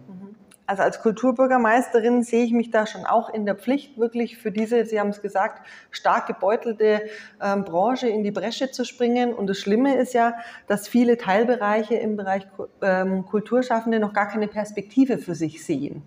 Also 0.67 0.81
als 0.81 1.01
Kulturbürgermeisterin 1.01 2.23
sehe 2.23 2.43
ich 2.43 2.51
mich 2.51 2.71
da 2.71 2.87
schon 2.87 3.05
auch 3.05 3.29
in 3.29 3.45
der 3.45 3.55
Pflicht, 3.55 3.97
wirklich 3.99 4.37
für 4.37 4.51
diese, 4.51 4.85
Sie 4.85 4.99
haben 4.99 5.09
es 5.09 5.21
gesagt, 5.21 5.65
stark 5.91 6.25
gebeutelte 6.25 7.03
ähm, 7.41 7.63
Branche 7.63 8.07
in 8.07 8.23
die 8.23 8.31
Bresche 8.31 8.71
zu 8.71 8.83
springen. 8.83 9.33
Und 9.33 9.47
das 9.47 9.59
Schlimme 9.59 9.95
ist 9.95 10.13
ja, 10.13 10.33
dass 10.67 10.87
viele 10.87 11.17
Teilbereiche 11.17 11.95
im 11.95 12.17
Bereich 12.17 12.47
ähm, 12.81 13.25
Kulturschaffende 13.25 13.99
noch 13.99 14.13
gar 14.13 14.27
keine 14.27 14.47
Perspektive 14.47 15.19
für 15.19 15.35
sich 15.35 15.63
sehen. 15.63 16.01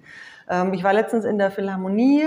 Ähm, 0.49 0.75
ich 0.75 0.83
war 0.83 0.93
letztens 0.93 1.25
in 1.25 1.39
der 1.39 1.51
Philharmonie 1.51 2.25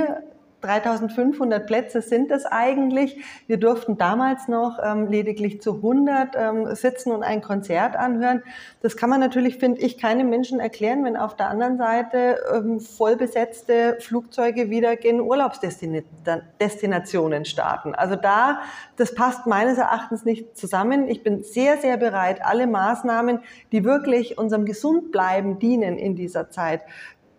3500 0.61 1.65
Plätze 1.65 2.01
sind 2.01 2.31
es 2.31 2.45
eigentlich. 2.45 3.17
Wir 3.47 3.57
durften 3.57 3.97
damals 3.97 4.47
noch 4.47 4.79
ähm, 4.83 5.07
lediglich 5.07 5.61
zu 5.61 5.75
100 5.75 6.35
ähm, 6.35 6.75
sitzen 6.75 7.11
und 7.11 7.23
ein 7.23 7.41
Konzert 7.41 7.95
anhören. 7.95 8.43
Das 8.81 8.95
kann 8.95 9.09
man 9.09 9.19
natürlich, 9.19 9.57
finde 9.57 9.81
ich, 9.81 9.97
keinem 9.97 10.29
Menschen 10.29 10.59
erklären, 10.59 11.03
wenn 11.03 11.17
auf 11.17 11.35
der 11.35 11.49
anderen 11.49 11.77
Seite 11.77 12.37
ähm, 12.53 12.79
vollbesetzte 12.79 13.97
Flugzeuge 13.99 14.69
wieder 14.69 14.95
gen 14.95 15.19
Urlaubsdestinationen 15.19 17.45
starten. 17.45 17.95
Also 17.95 18.15
da, 18.15 18.61
das 18.95 19.15
passt 19.15 19.47
meines 19.47 19.77
Erachtens 19.77 20.25
nicht 20.25 20.57
zusammen. 20.57 21.07
Ich 21.07 21.23
bin 21.23 21.43
sehr, 21.43 21.77
sehr 21.77 21.97
bereit, 21.97 22.41
alle 22.43 22.67
Maßnahmen, 22.67 23.39
die 23.71 23.83
wirklich 23.83 24.37
unserem 24.37 24.65
Gesundbleiben 24.65 25.59
dienen 25.59 25.97
in 25.97 26.15
dieser 26.15 26.49
Zeit, 26.49 26.81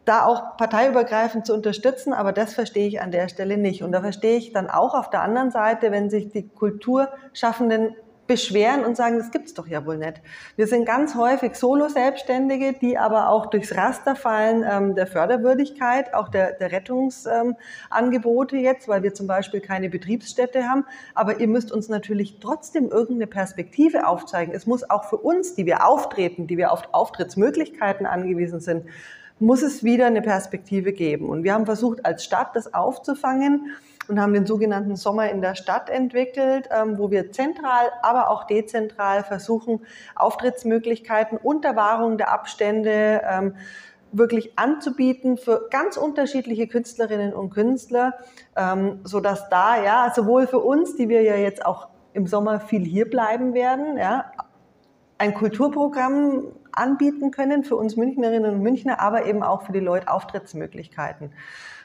da 0.04 0.26
auch 0.26 0.56
parteiübergreifend 0.56 1.46
zu 1.46 1.54
unterstützen, 1.54 2.12
aber 2.12 2.32
das 2.32 2.54
verstehe 2.54 2.88
ich 2.88 3.00
an 3.00 3.12
der 3.12 3.28
Stelle 3.28 3.56
nicht. 3.56 3.82
Und 3.82 3.92
da 3.92 4.00
verstehe 4.00 4.36
ich 4.36 4.52
dann 4.52 4.68
auch 4.68 4.94
auf 4.94 5.10
der 5.10 5.22
anderen 5.22 5.50
Seite, 5.50 5.92
wenn 5.92 6.10
sich 6.10 6.30
die 6.30 6.48
Kulturschaffenden 6.48 7.94
beschweren 8.26 8.84
und 8.84 8.96
sagen, 8.96 9.18
das 9.18 9.30
gibt's 9.30 9.52
doch 9.52 9.66
ja 9.66 9.84
wohl 9.84 9.98
nicht. 9.98 10.22
Wir 10.56 10.66
sind 10.66 10.86
ganz 10.86 11.14
häufig 11.16 11.54
Solo-Selbstständige, 11.54 12.72
die 12.72 12.96
aber 12.96 13.28
auch 13.28 13.46
durchs 13.46 13.76
Raster 13.76 14.14
fallen 14.16 14.64
ähm, 14.68 14.94
der 14.94 15.06
Förderwürdigkeit, 15.06 16.14
auch 16.14 16.28
der, 16.28 16.52
der 16.52 16.72
Rettungsangebote 16.72 18.56
ähm, 18.56 18.62
jetzt, 18.62 18.88
weil 18.88 19.02
wir 19.02 19.12
zum 19.12 19.26
Beispiel 19.26 19.60
keine 19.60 19.90
Betriebsstätte 19.90 20.68
haben. 20.68 20.86
Aber 21.14 21.40
ihr 21.40 21.48
müsst 21.48 21.72
uns 21.72 21.88
natürlich 21.88 22.38
trotzdem 22.40 22.88
irgendeine 22.88 23.26
Perspektive 23.26 24.06
aufzeigen. 24.06 24.54
Es 24.54 24.66
muss 24.66 24.88
auch 24.88 25.04
für 25.04 25.18
uns, 25.18 25.54
die 25.54 25.66
wir 25.66 25.86
auftreten, 25.86 26.46
die 26.46 26.56
wir 26.56 26.72
auf 26.72 26.82
Auftrittsmöglichkeiten 26.92 28.06
angewiesen 28.06 28.60
sind, 28.60 28.86
muss 29.42 29.62
es 29.62 29.82
wieder 29.82 30.06
eine 30.06 30.22
Perspektive 30.22 30.92
geben. 30.92 31.28
Und 31.28 31.42
wir 31.42 31.52
haben 31.52 31.66
versucht, 31.66 32.06
als 32.06 32.24
Stadt 32.24 32.54
das 32.54 32.72
aufzufangen 32.72 33.72
und 34.08 34.20
haben 34.20 34.32
den 34.32 34.46
sogenannten 34.46 34.96
Sommer 34.96 35.30
in 35.30 35.42
der 35.42 35.56
Stadt 35.56 35.90
entwickelt, 35.90 36.68
ähm, 36.70 36.96
wo 36.96 37.10
wir 37.10 37.32
zentral, 37.32 37.90
aber 38.02 38.30
auch 38.30 38.44
dezentral 38.44 39.24
versuchen, 39.24 39.80
Auftrittsmöglichkeiten 40.14 41.38
unter 41.38 41.76
Wahrung 41.76 42.18
der 42.18 42.32
Abstände 42.32 43.22
ähm, 43.28 43.56
wirklich 44.12 44.58
anzubieten 44.58 45.38
für 45.38 45.68
ganz 45.70 45.96
unterschiedliche 45.96 46.68
Künstlerinnen 46.68 47.32
und 47.32 47.50
Künstler, 47.50 48.14
ähm, 48.56 49.00
so 49.04 49.20
dass 49.20 49.48
da 49.48 49.82
ja 49.82 50.12
sowohl 50.14 50.46
für 50.46 50.60
uns, 50.60 50.96
die 50.96 51.08
wir 51.08 51.22
ja 51.22 51.36
jetzt 51.36 51.64
auch 51.64 51.88
im 52.12 52.26
Sommer 52.26 52.60
viel 52.60 52.84
hier 52.84 53.08
bleiben 53.08 53.54
werden, 53.54 53.96
ja, 53.96 54.30
ein 55.18 55.34
Kulturprogramm 55.34 56.44
anbieten 56.72 57.30
können 57.30 57.64
für 57.64 57.76
uns 57.76 57.96
Münchnerinnen 57.96 58.54
und 58.54 58.62
Münchner, 58.62 59.00
aber 59.00 59.26
eben 59.26 59.42
auch 59.42 59.62
für 59.62 59.72
die 59.72 59.80
Leute 59.80 60.08
Auftrittsmöglichkeiten. 60.08 61.32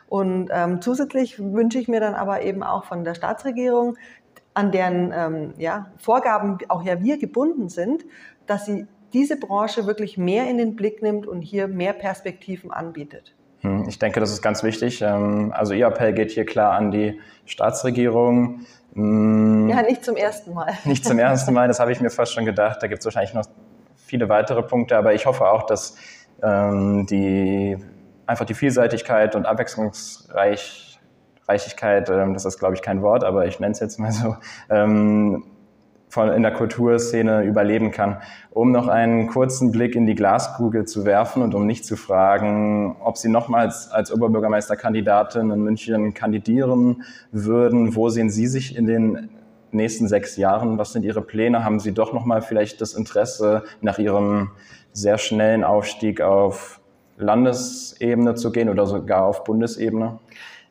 Und 0.10 0.50
ähm, 0.52 0.82
zusätzlich 0.82 1.38
wünsche 1.40 1.80
ich 1.80 1.88
mir 1.88 2.00
dann 2.00 2.16
aber 2.16 2.42
eben 2.42 2.64
auch 2.64 2.86
von 2.86 3.04
der 3.04 3.14
Staatsregierung, 3.14 3.98
an 4.54 4.72
deren 4.72 5.14
ähm, 5.14 5.54
ja, 5.58 5.92
Vorgaben 5.98 6.58
auch 6.70 6.84
ja 6.84 7.02
wir 7.02 7.18
gebunden 7.20 7.70
sind, 7.70 8.06
dass 8.48 8.66
sie 8.66 8.88
diese 9.14 9.38
Branche 9.38 9.86
wirklich 9.86 10.18
mehr 10.18 10.50
in 10.50 10.58
den 10.58 10.76
Blick 10.76 11.02
nimmt 11.02 11.28
und 11.28 11.42
hier 11.42 11.68
mehr 11.68 11.94
Perspektiven 11.94 12.72
anbietet. 12.72 13.36
Hm, 13.62 13.86
ich 13.88 14.00
denke, 14.00 14.20
das 14.20 14.32
ist 14.32 14.42
ganz 14.42 14.64
wichtig. 14.64 15.02
Ähm, 15.02 15.52
also 15.56 15.74
Ihr 15.74 15.88
Appell 15.88 16.14
geht 16.14 16.32
hier 16.32 16.46
klar 16.46 16.74
an 16.74 16.92
die 16.92 17.20
Staatsregierung. 17.46 18.62
Hm, 18.94 19.70
ja, 19.70 19.82
nicht 19.84 20.04
zum 20.04 20.16
ersten 20.16 20.54
Mal. 20.54 20.74
Nicht 20.86 21.06
zum 21.06 21.20
ersten 21.20 21.54
Mal, 21.54 21.68
das 21.68 21.80
habe 21.80 21.92
ich 21.92 22.02
mir 22.02 22.10
fast 22.10 22.34
schon 22.34 22.46
gedacht. 22.46 22.82
Da 22.82 22.88
gibt 22.88 23.00
es 23.00 23.06
wahrscheinlich 23.06 23.34
noch 23.34 23.46
viele 24.08 24.30
weitere 24.30 24.64
Punkte, 24.64 24.98
aber 24.98 25.14
ich 25.14 25.26
hoffe 25.26 25.48
auch, 25.48 25.66
dass 25.66 25.96
ähm, 26.42 27.06
die 27.06 27.78
einfach 28.26 28.46
die 28.46 28.54
Vielseitigkeit 28.54 29.36
und 29.36 29.46
Abwechslungsreichigkeit, 29.46 32.10
ähm, 32.10 32.34
das 32.34 32.46
ist 32.46 32.58
glaube 32.58 32.76
ich 32.76 32.82
kein 32.82 33.02
Wort, 33.02 33.24
aber 33.24 33.46
ich 33.46 33.60
nenne 33.60 33.74
es 33.74 33.80
jetzt 33.80 34.00
mal 34.00 34.12
so, 34.12 34.36
ähm, 34.70 35.44
von, 36.10 36.32
in 36.32 36.42
der 36.42 36.54
Kulturszene 36.54 37.44
überleben 37.44 37.92
kann. 37.92 38.18
Um 38.52 38.72
noch 38.72 38.88
einen 38.88 39.28
kurzen 39.28 39.72
Blick 39.72 39.96
in 39.96 40.06
die 40.06 40.16
Glaskugel 40.16 40.86
zu 40.86 41.06
werfen 41.06 41.44
und 41.44 41.54
um 41.54 41.68
nicht 41.68 41.86
zu 41.86 41.96
fragen, 41.96 42.96
ob 43.02 43.18
Sie 43.18 43.30
nochmals 43.30 43.92
als 43.92 44.12
Oberbürgermeisterkandidatin 44.12 45.52
in 45.52 45.62
München 45.62 46.14
kandidieren 46.14 47.04
würden, 47.32 47.96
wo 47.96 48.10
sehen 48.10 48.30
Sie 48.30 48.48
sich 48.48 48.76
in 48.76 48.88
den 48.88 49.30
nächsten 49.72 50.08
sechs 50.08 50.38
Jahren? 50.38 50.78
Was 50.78 50.94
sind 50.94 51.04
Ihre 51.04 51.22
Pläne? 51.22 51.64
Haben 51.64 51.80
Sie 51.80 51.94
doch 51.94 52.14
nochmal 52.14 52.42
vielleicht 52.42 52.82
das 52.82 52.94
Interesse, 52.94 53.64
nach 53.82 54.00
Ihrem 54.00 54.52
sehr 54.94 55.18
schnellen 55.18 55.64
Aufstieg 55.64 56.22
auf 56.22 56.80
Landesebene 57.18 58.36
zu 58.36 58.52
gehen 58.52 58.70
oder 58.70 58.86
sogar 58.86 59.26
auf 59.26 59.44
Bundesebene? 59.44 60.20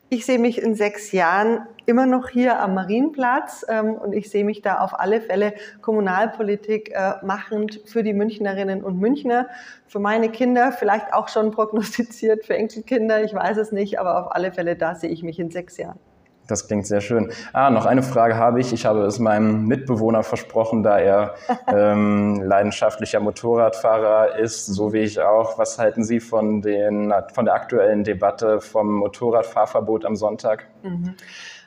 Ich 0.09 0.25
sehe 0.25 0.39
mich 0.39 0.61
in 0.61 0.73
sechs 0.73 1.11
Jahren 1.11 1.67
immer 1.85 2.05
noch 2.05 2.29
hier 2.29 2.61
am 2.61 2.75
Marienplatz 2.75 3.65
ähm, 3.67 3.93
und 3.95 4.13
ich 4.13 4.29
sehe 4.29 4.45
mich 4.45 4.61
da 4.61 4.79
auf 4.79 4.97
alle 4.97 5.19
Fälle 5.19 5.53
Kommunalpolitik 5.81 6.91
äh, 6.93 7.15
machend 7.25 7.81
für 7.85 8.03
die 8.03 8.13
Münchnerinnen 8.13 8.85
und 8.85 8.99
Münchner, 8.99 9.47
für 9.85 9.99
meine 9.99 10.29
Kinder, 10.29 10.71
vielleicht 10.71 11.13
auch 11.13 11.27
schon 11.27 11.51
prognostiziert 11.51 12.45
für 12.45 12.55
Enkelkinder, 12.55 13.21
ich 13.21 13.33
weiß 13.33 13.57
es 13.57 13.73
nicht, 13.73 13.99
aber 13.99 14.21
auf 14.21 14.33
alle 14.33 14.53
Fälle 14.53 14.77
da 14.77 14.95
sehe 14.95 15.09
ich 15.09 15.23
mich 15.23 15.39
in 15.39 15.51
sechs 15.51 15.75
Jahren. 15.75 15.99
Das 16.47 16.67
klingt 16.67 16.87
sehr 16.87 17.01
schön. 17.01 17.31
Ah, 17.53 17.69
noch 17.69 17.85
eine 17.85 18.01
Frage 18.01 18.37
habe 18.37 18.59
ich. 18.59 18.71
Ich 18.73 18.85
habe 18.85 19.01
es 19.01 19.19
meinem 19.19 19.65
Mitbewohner 19.65 20.23
versprochen, 20.23 20.81
da 20.81 20.97
er 20.97 21.35
ähm, 21.67 22.41
leidenschaftlicher 22.41 23.19
Motorradfahrer 23.19 24.37
ist, 24.39 24.65
so 24.65 24.93
wie 24.93 24.99
ich 24.99 25.21
auch. 25.21 25.57
Was 25.57 25.77
halten 25.77 26.03
Sie 26.03 26.19
von, 26.19 26.61
den, 26.61 27.13
von 27.33 27.45
der 27.45 27.53
aktuellen 27.53 28.03
Debatte 28.03 28.61
vom 28.61 28.93
Motorradfahrverbot 28.95 30.05
am 30.05 30.15
Sonntag? 30.15 30.67
Mhm. 30.83 31.15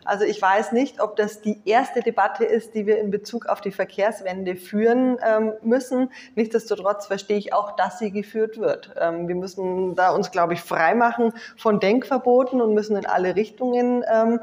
Also 0.05 0.25
ich 0.25 0.41
weiß 0.41 0.73
nicht, 0.73 1.01
ob 1.01 1.17
das 1.17 1.41
die 1.41 1.61
erste 1.65 2.01
Debatte 2.01 2.45
ist, 2.45 2.75
die 2.75 2.87
wir 2.87 2.99
in 2.99 3.11
Bezug 3.11 3.47
auf 3.47 3.61
die 3.61 3.71
Verkehrswende 3.71 4.57
führen 4.57 5.19
ähm, 5.27 5.53
müssen. 5.63 6.11
Nichtsdestotrotz 6.35 7.07
verstehe 7.07 7.37
ich 7.37 7.53
auch, 7.53 7.77
dass 7.77 7.99
sie 7.99 8.11
geführt 8.11 8.59
wird. 8.59 8.95
Ähm, 8.99 9.29
wir 9.29 9.35
müssen 9.35 9.95
da 9.95 10.11
uns, 10.11 10.31
glaube 10.31 10.55
ich, 10.55 10.63
freimachen 10.63 11.33
von 11.57 11.81
Denkverboten 11.81 12.61
und 12.61 12.75
müssen 12.75 12.97
in 12.97 13.07
alle 13.07 13.37
Richtungen 13.37 14.05
ähm, 14.11 14.41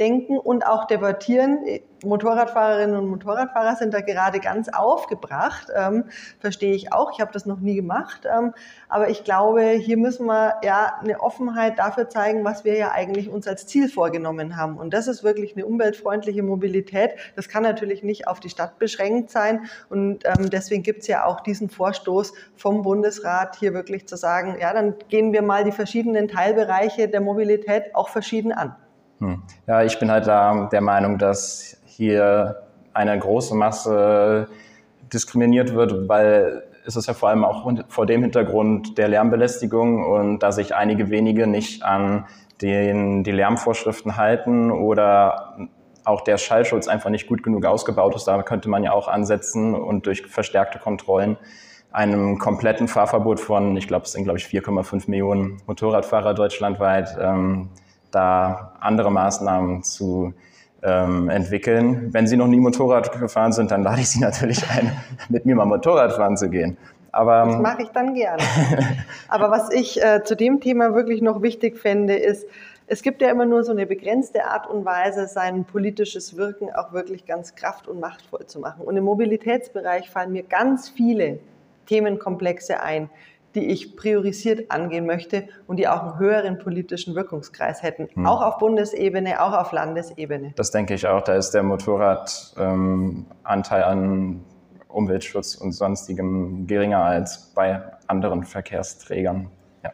denken 0.00 0.38
und 0.38 0.66
auch 0.66 0.86
debattieren. 0.86 1.58
Motorradfahrerinnen 2.02 2.96
und 2.96 3.08
Motorradfahrer 3.08 3.76
sind 3.76 3.92
da 3.92 4.00
gerade 4.00 4.40
ganz 4.40 4.70
aufgebracht, 4.70 5.68
ähm, 5.76 6.04
verstehe 6.38 6.74
ich 6.74 6.94
auch. 6.94 7.12
Ich 7.12 7.20
habe 7.20 7.30
das 7.32 7.44
noch 7.44 7.60
nie 7.60 7.74
gemacht, 7.74 8.22
ähm, 8.24 8.54
aber 8.88 9.10
ich 9.10 9.22
glaube, 9.22 9.62
hier 9.72 9.98
müssen 9.98 10.24
wir 10.24 10.54
ja 10.64 10.94
eine 11.02 11.20
Offenheit 11.20 11.78
dafür 11.78 12.08
zeigen, 12.08 12.42
was 12.42 12.64
wir 12.64 12.76
ja 12.76 12.92
eigentlich 12.92 13.28
uns 13.28 13.46
als 13.46 13.66
Ziel 13.66 13.90
vorgenommen 13.90 14.56
haben. 14.56 14.78
Und 14.78 14.94
das 14.94 15.08
ist 15.08 15.22
wirklich 15.22 15.54
eine 15.54 15.66
umweltfreundliche 15.66 16.42
Mobilität. 16.42 17.10
Das 17.36 17.50
kann 17.50 17.62
natürlich 17.62 18.02
nicht 18.02 18.26
auf 18.26 18.40
die 18.40 18.48
Stadt 18.48 18.78
beschränkt 18.78 19.30
sein 19.30 19.66
und 19.90 20.24
ähm, 20.24 20.48
deswegen 20.48 20.82
gibt 20.82 21.02
es 21.02 21.06
ja 21.06 21.26
auch 21.26 21.40
diesen 21.40 21.68
Vorstoß 21.68 22.32
vom 22.56 22.80
Bundesrat, 22.80 23.56
hier 23.56 23.74
wirklich 23.74 24.08
zu 24.08 24.16
sagen, 24.16 24.56
ja, 24.58 24.72
dann 24.72 24.94
gehen 25.10 25.34
wir 25.34 25.42
mal 25.42 25.64
die 25.64 25.72
verschiedenen 25.72 26.28
Teilbereiche 26.28 27.08
der 27.08 27.20
Mobilität 27.20 27.94
auch 27.94 28.08
verschieden 28.08 28.52
an. 28.52 28.74
Hm. 29.20 29.42
Ja, 29.66 29.82
ich 29.82 29.98
bin 29.98 30.10
halt 30.10 30.26
da 30.26 30.68
der 30.70 30.80
Meinung, 30.80 31.18
dass 31.18 31.80
hier 31.84 32.62
eine 32.92 33.18
große 33.18 33.54
Masse 33.54 34.48
diskriminiert 35.12 35.74
wird, 35.74 36.08
weil 36.08 36.64
es 36.86 36.96
ist 36.96 37.06
ja 37.06 37.14
vor 37.14 37.28
allem 37.28 37.44
auch 37.44 37.70
vor 37.88 38.06
dem 38.06 38.22
Hintergrund 38.22 38.96
der 38.98 39.08
Lärmbelästigung 39.08 40.04
und 40.04 40.40
da 40.40 40.50
sich 40.50 40.74
einige 40.74 41.10
wenige 41.10 41.46
nicht 41.46 41.82
an 41.82 42.26
den, 42.62 43.22
die 43.22 43.32
Lärmvorschriften 43.32 44.16
halten 44.16 44.70
oder 44.70 45.68
auch 46.04 46.22
der 46.22 46.38
Schallschutz 46.38 46.88
einfach 46.88 47.10
nicht 47.10 47.26
gut 47.26 47.42
genug 47.42 47.64
ausgebaut 47.66 48.14
ist. 48.16 48.24
Da 48.24 48.42
könnte 48.42 48.68
man 48.68 48.82
ja 48.82 48.92
auch 48.92 49.08
ansetzen 49.08 49.74
und 49.74 50.06
durch 50.06 50.26
verstärkte 50.26 50.78
Kontrollen 50.78 51.36
einem 51.92 52.38
kompletten 52.38 52.88
Fahrverbot 52.88 53.40
von, 53.40 53.76
ich 53.76 53.88
glaube, 53.88 54.04
es 54.04 54.12
sind, 54.12 54.24
glaube 54.24 54.38
ich, 54.38 54.46
4,5 54.46 55.10
Millionen 55.10 55.60
Motorradfahrer 55.66 56.34
deutschlandweit, 56.34 57.16
ähm, 57.20 57.70
da 58.10 58.72
andere 58.80 59.10
Maßnahmen 59.10 59.82
zu 59.82 60.34
ähm, 60.82 61.28
entwickeln. 61.28 62.12
Wenn 62.12 62.26
Sie 62.26 62.36
noch 62.36 62.46
nie 62.46 62.60
Motorrad 62.60 63.18
gefahren 63.18 63.52
sind, 63.52 63.70
dann 63.70 63.82
lade 63.82 64.00
ich 64.00 64.08
Sie 64.08 64.20
natürlich 64.20 64.68
ein, 64.70 64.92
mit 65.28 65.46
mir 65.46 65.54
mal 65.54 65.66
Motorrad 65.66 66.12
fahren 66.12 66.36
zu 66.36 66.48
gehen. 66.48 66.76
Aber, 67.12 67.44
das 67.46 67.58
mache 67.58 67.82
ich 67.82 67.88
dann 67.88 68.14
gerne. 68.14 68.42
Aber 69.28 69.50
was 69.50 69.70
ich 69.72 70.02
äh, 70.02 70.22
zu 70.22 70.36
dem 70.36 70.60
Thema 70.60 70.94
wirklich 70.94 71.22
noch 71.22 71.42
wichtig 71.42 71.78
fände, 71.78 72.14
ist, 72.14 72.46
es 72.86 73.02
gibt 73.02 73.22
ja 73.22 73.30
immer 73.30 73.46
nur 73.46 73.62
so 73.62 73.72
eine 73.72 73.86
begrenzte 73.86 74.46
Art 74.46 74.68
und 74.68 74.84
Weise, 74.84 75.26
sein 75.26 75.64
politisches 75.64 76.36
Wirken 76.36 76.70
auch 76.74 76.92
wirklich 76.92 77.24
ganz 77.24 77.54
kraft- 77.54 77.88
und 77.88 78.00
machtvoll 78.00 78.46
zu 78.46 78.58
machen. 78.58 78.84
Und 78.84 78.96
im 78.96 79.04
Mobilitätsbereich 79.04 80.10
fallen 80.10 80.32
mir 80.32 80.42
ganz 80.42 80.88
viele 80.88 81.38
Themenkomplexe 81.86 82.80
ein, 82.80 83.08
die 83.54 83.66
ich 83.66 83.96
priorisiert 83.96 84.70
angehen 84.70 85.06
möchte 85.06 85.48
und 85.66 85.78
die 85.78 85.88
auch 85.88 86.02
einen 86.02 86.18
höheren 86.18 86.58
politischen 86.58 87.14
Wirkungskreis 87.14 87.82
hätten, 87.82 88.08
hm. 88.12 88.26
auch 88.26 88.42
auf 88.42 88.58
Bundesebene, 88.58 89.42
auch 89.42 89.52
auf 89.52 89.72
Landesebene. 89.72 90.52
Das 90.56 90.70
denke 90.70 90.94
ich 90.94 91.06
auch. 91.06 91.22
Da 91.22 91.34
ist 91.34 91.50
der 91.50 91.62
Motorradanteil 91.62 92.62
ähm, 92.68 93.26
an 93.44 94.44
Umweltschutz 94.88 95.54
und 95.54 95.72
sonstigem 95.72 96.66
geringer 96.66 97.04
als 97.04 97.52
bei 97.54 97.82
anderen 98.06 98.44
Verkehrsträgern. 98.44 99.50
Ja. 99.82 99.92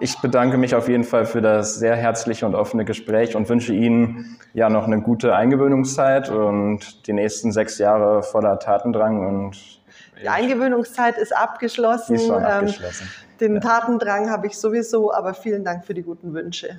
Ich 0.00 0.20
bedanke 0.20 0.58
mich 0.58 0.74
auf 0.74 0.88
jeden 0.88 1.04
Fall 1.04 1.26
für 1.26 1.42
das 1.42 1.78
sehr 1.78 1.96
herzliche 1.96 2.46
und 2.46 2.54
offene 2.54 2.84
Gespräch 2.84 3.34
und 3.34 3.48
wünsche 3.48 3.74
Ihnen 3.74 4.38
ja 4.54 4.70
noch 4.70 4.84
eine 4.84 5.00
gute 5.00 5.34
Eingewöhnungszeit 5.34 6.30
und 6.30 7.06
die 7.06 7.12
nächsten 7.12 7.50
sechs 7.52 7.78
Jahre 7.78 8.22
voller 8.22 8.58
Tatendrang 8.58 9.26
und 9.26 9.77
die 10.20 10.28
Eingewöhnungszeit 10.28 11.16
ist 11.18 11.34
abgeschlossen. 11.34 12.16
Ist 12.16 12.26
schon 12.26 12.44
abgeschlossen. 12.44 13.04
Ähm, 13.04 13.38
den 13.40 13.54
ja. 13.54 13.60
Tatendrang 13.60 14.30
habe 14.30 14.46
ich 14.46 14.58
sowieso, 14.58 15.12
aber 15.12 15.34
vielen 15.34 15.64
Dank 15.64 15.84
für 15.84 15.94
die 15.94 16.02
guten 16.02 16.34
Wünsche. 16.34 16.78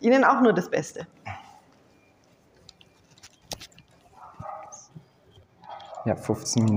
Ihnen 0.00 0.24
auch 0.24 0.40
nur 0.40 0.52
das 0.52 0.70
Beste. 0.70 1.06
Ja, 6.04 6.14
15 6.14 6.64
Minuten. 6.64 6.74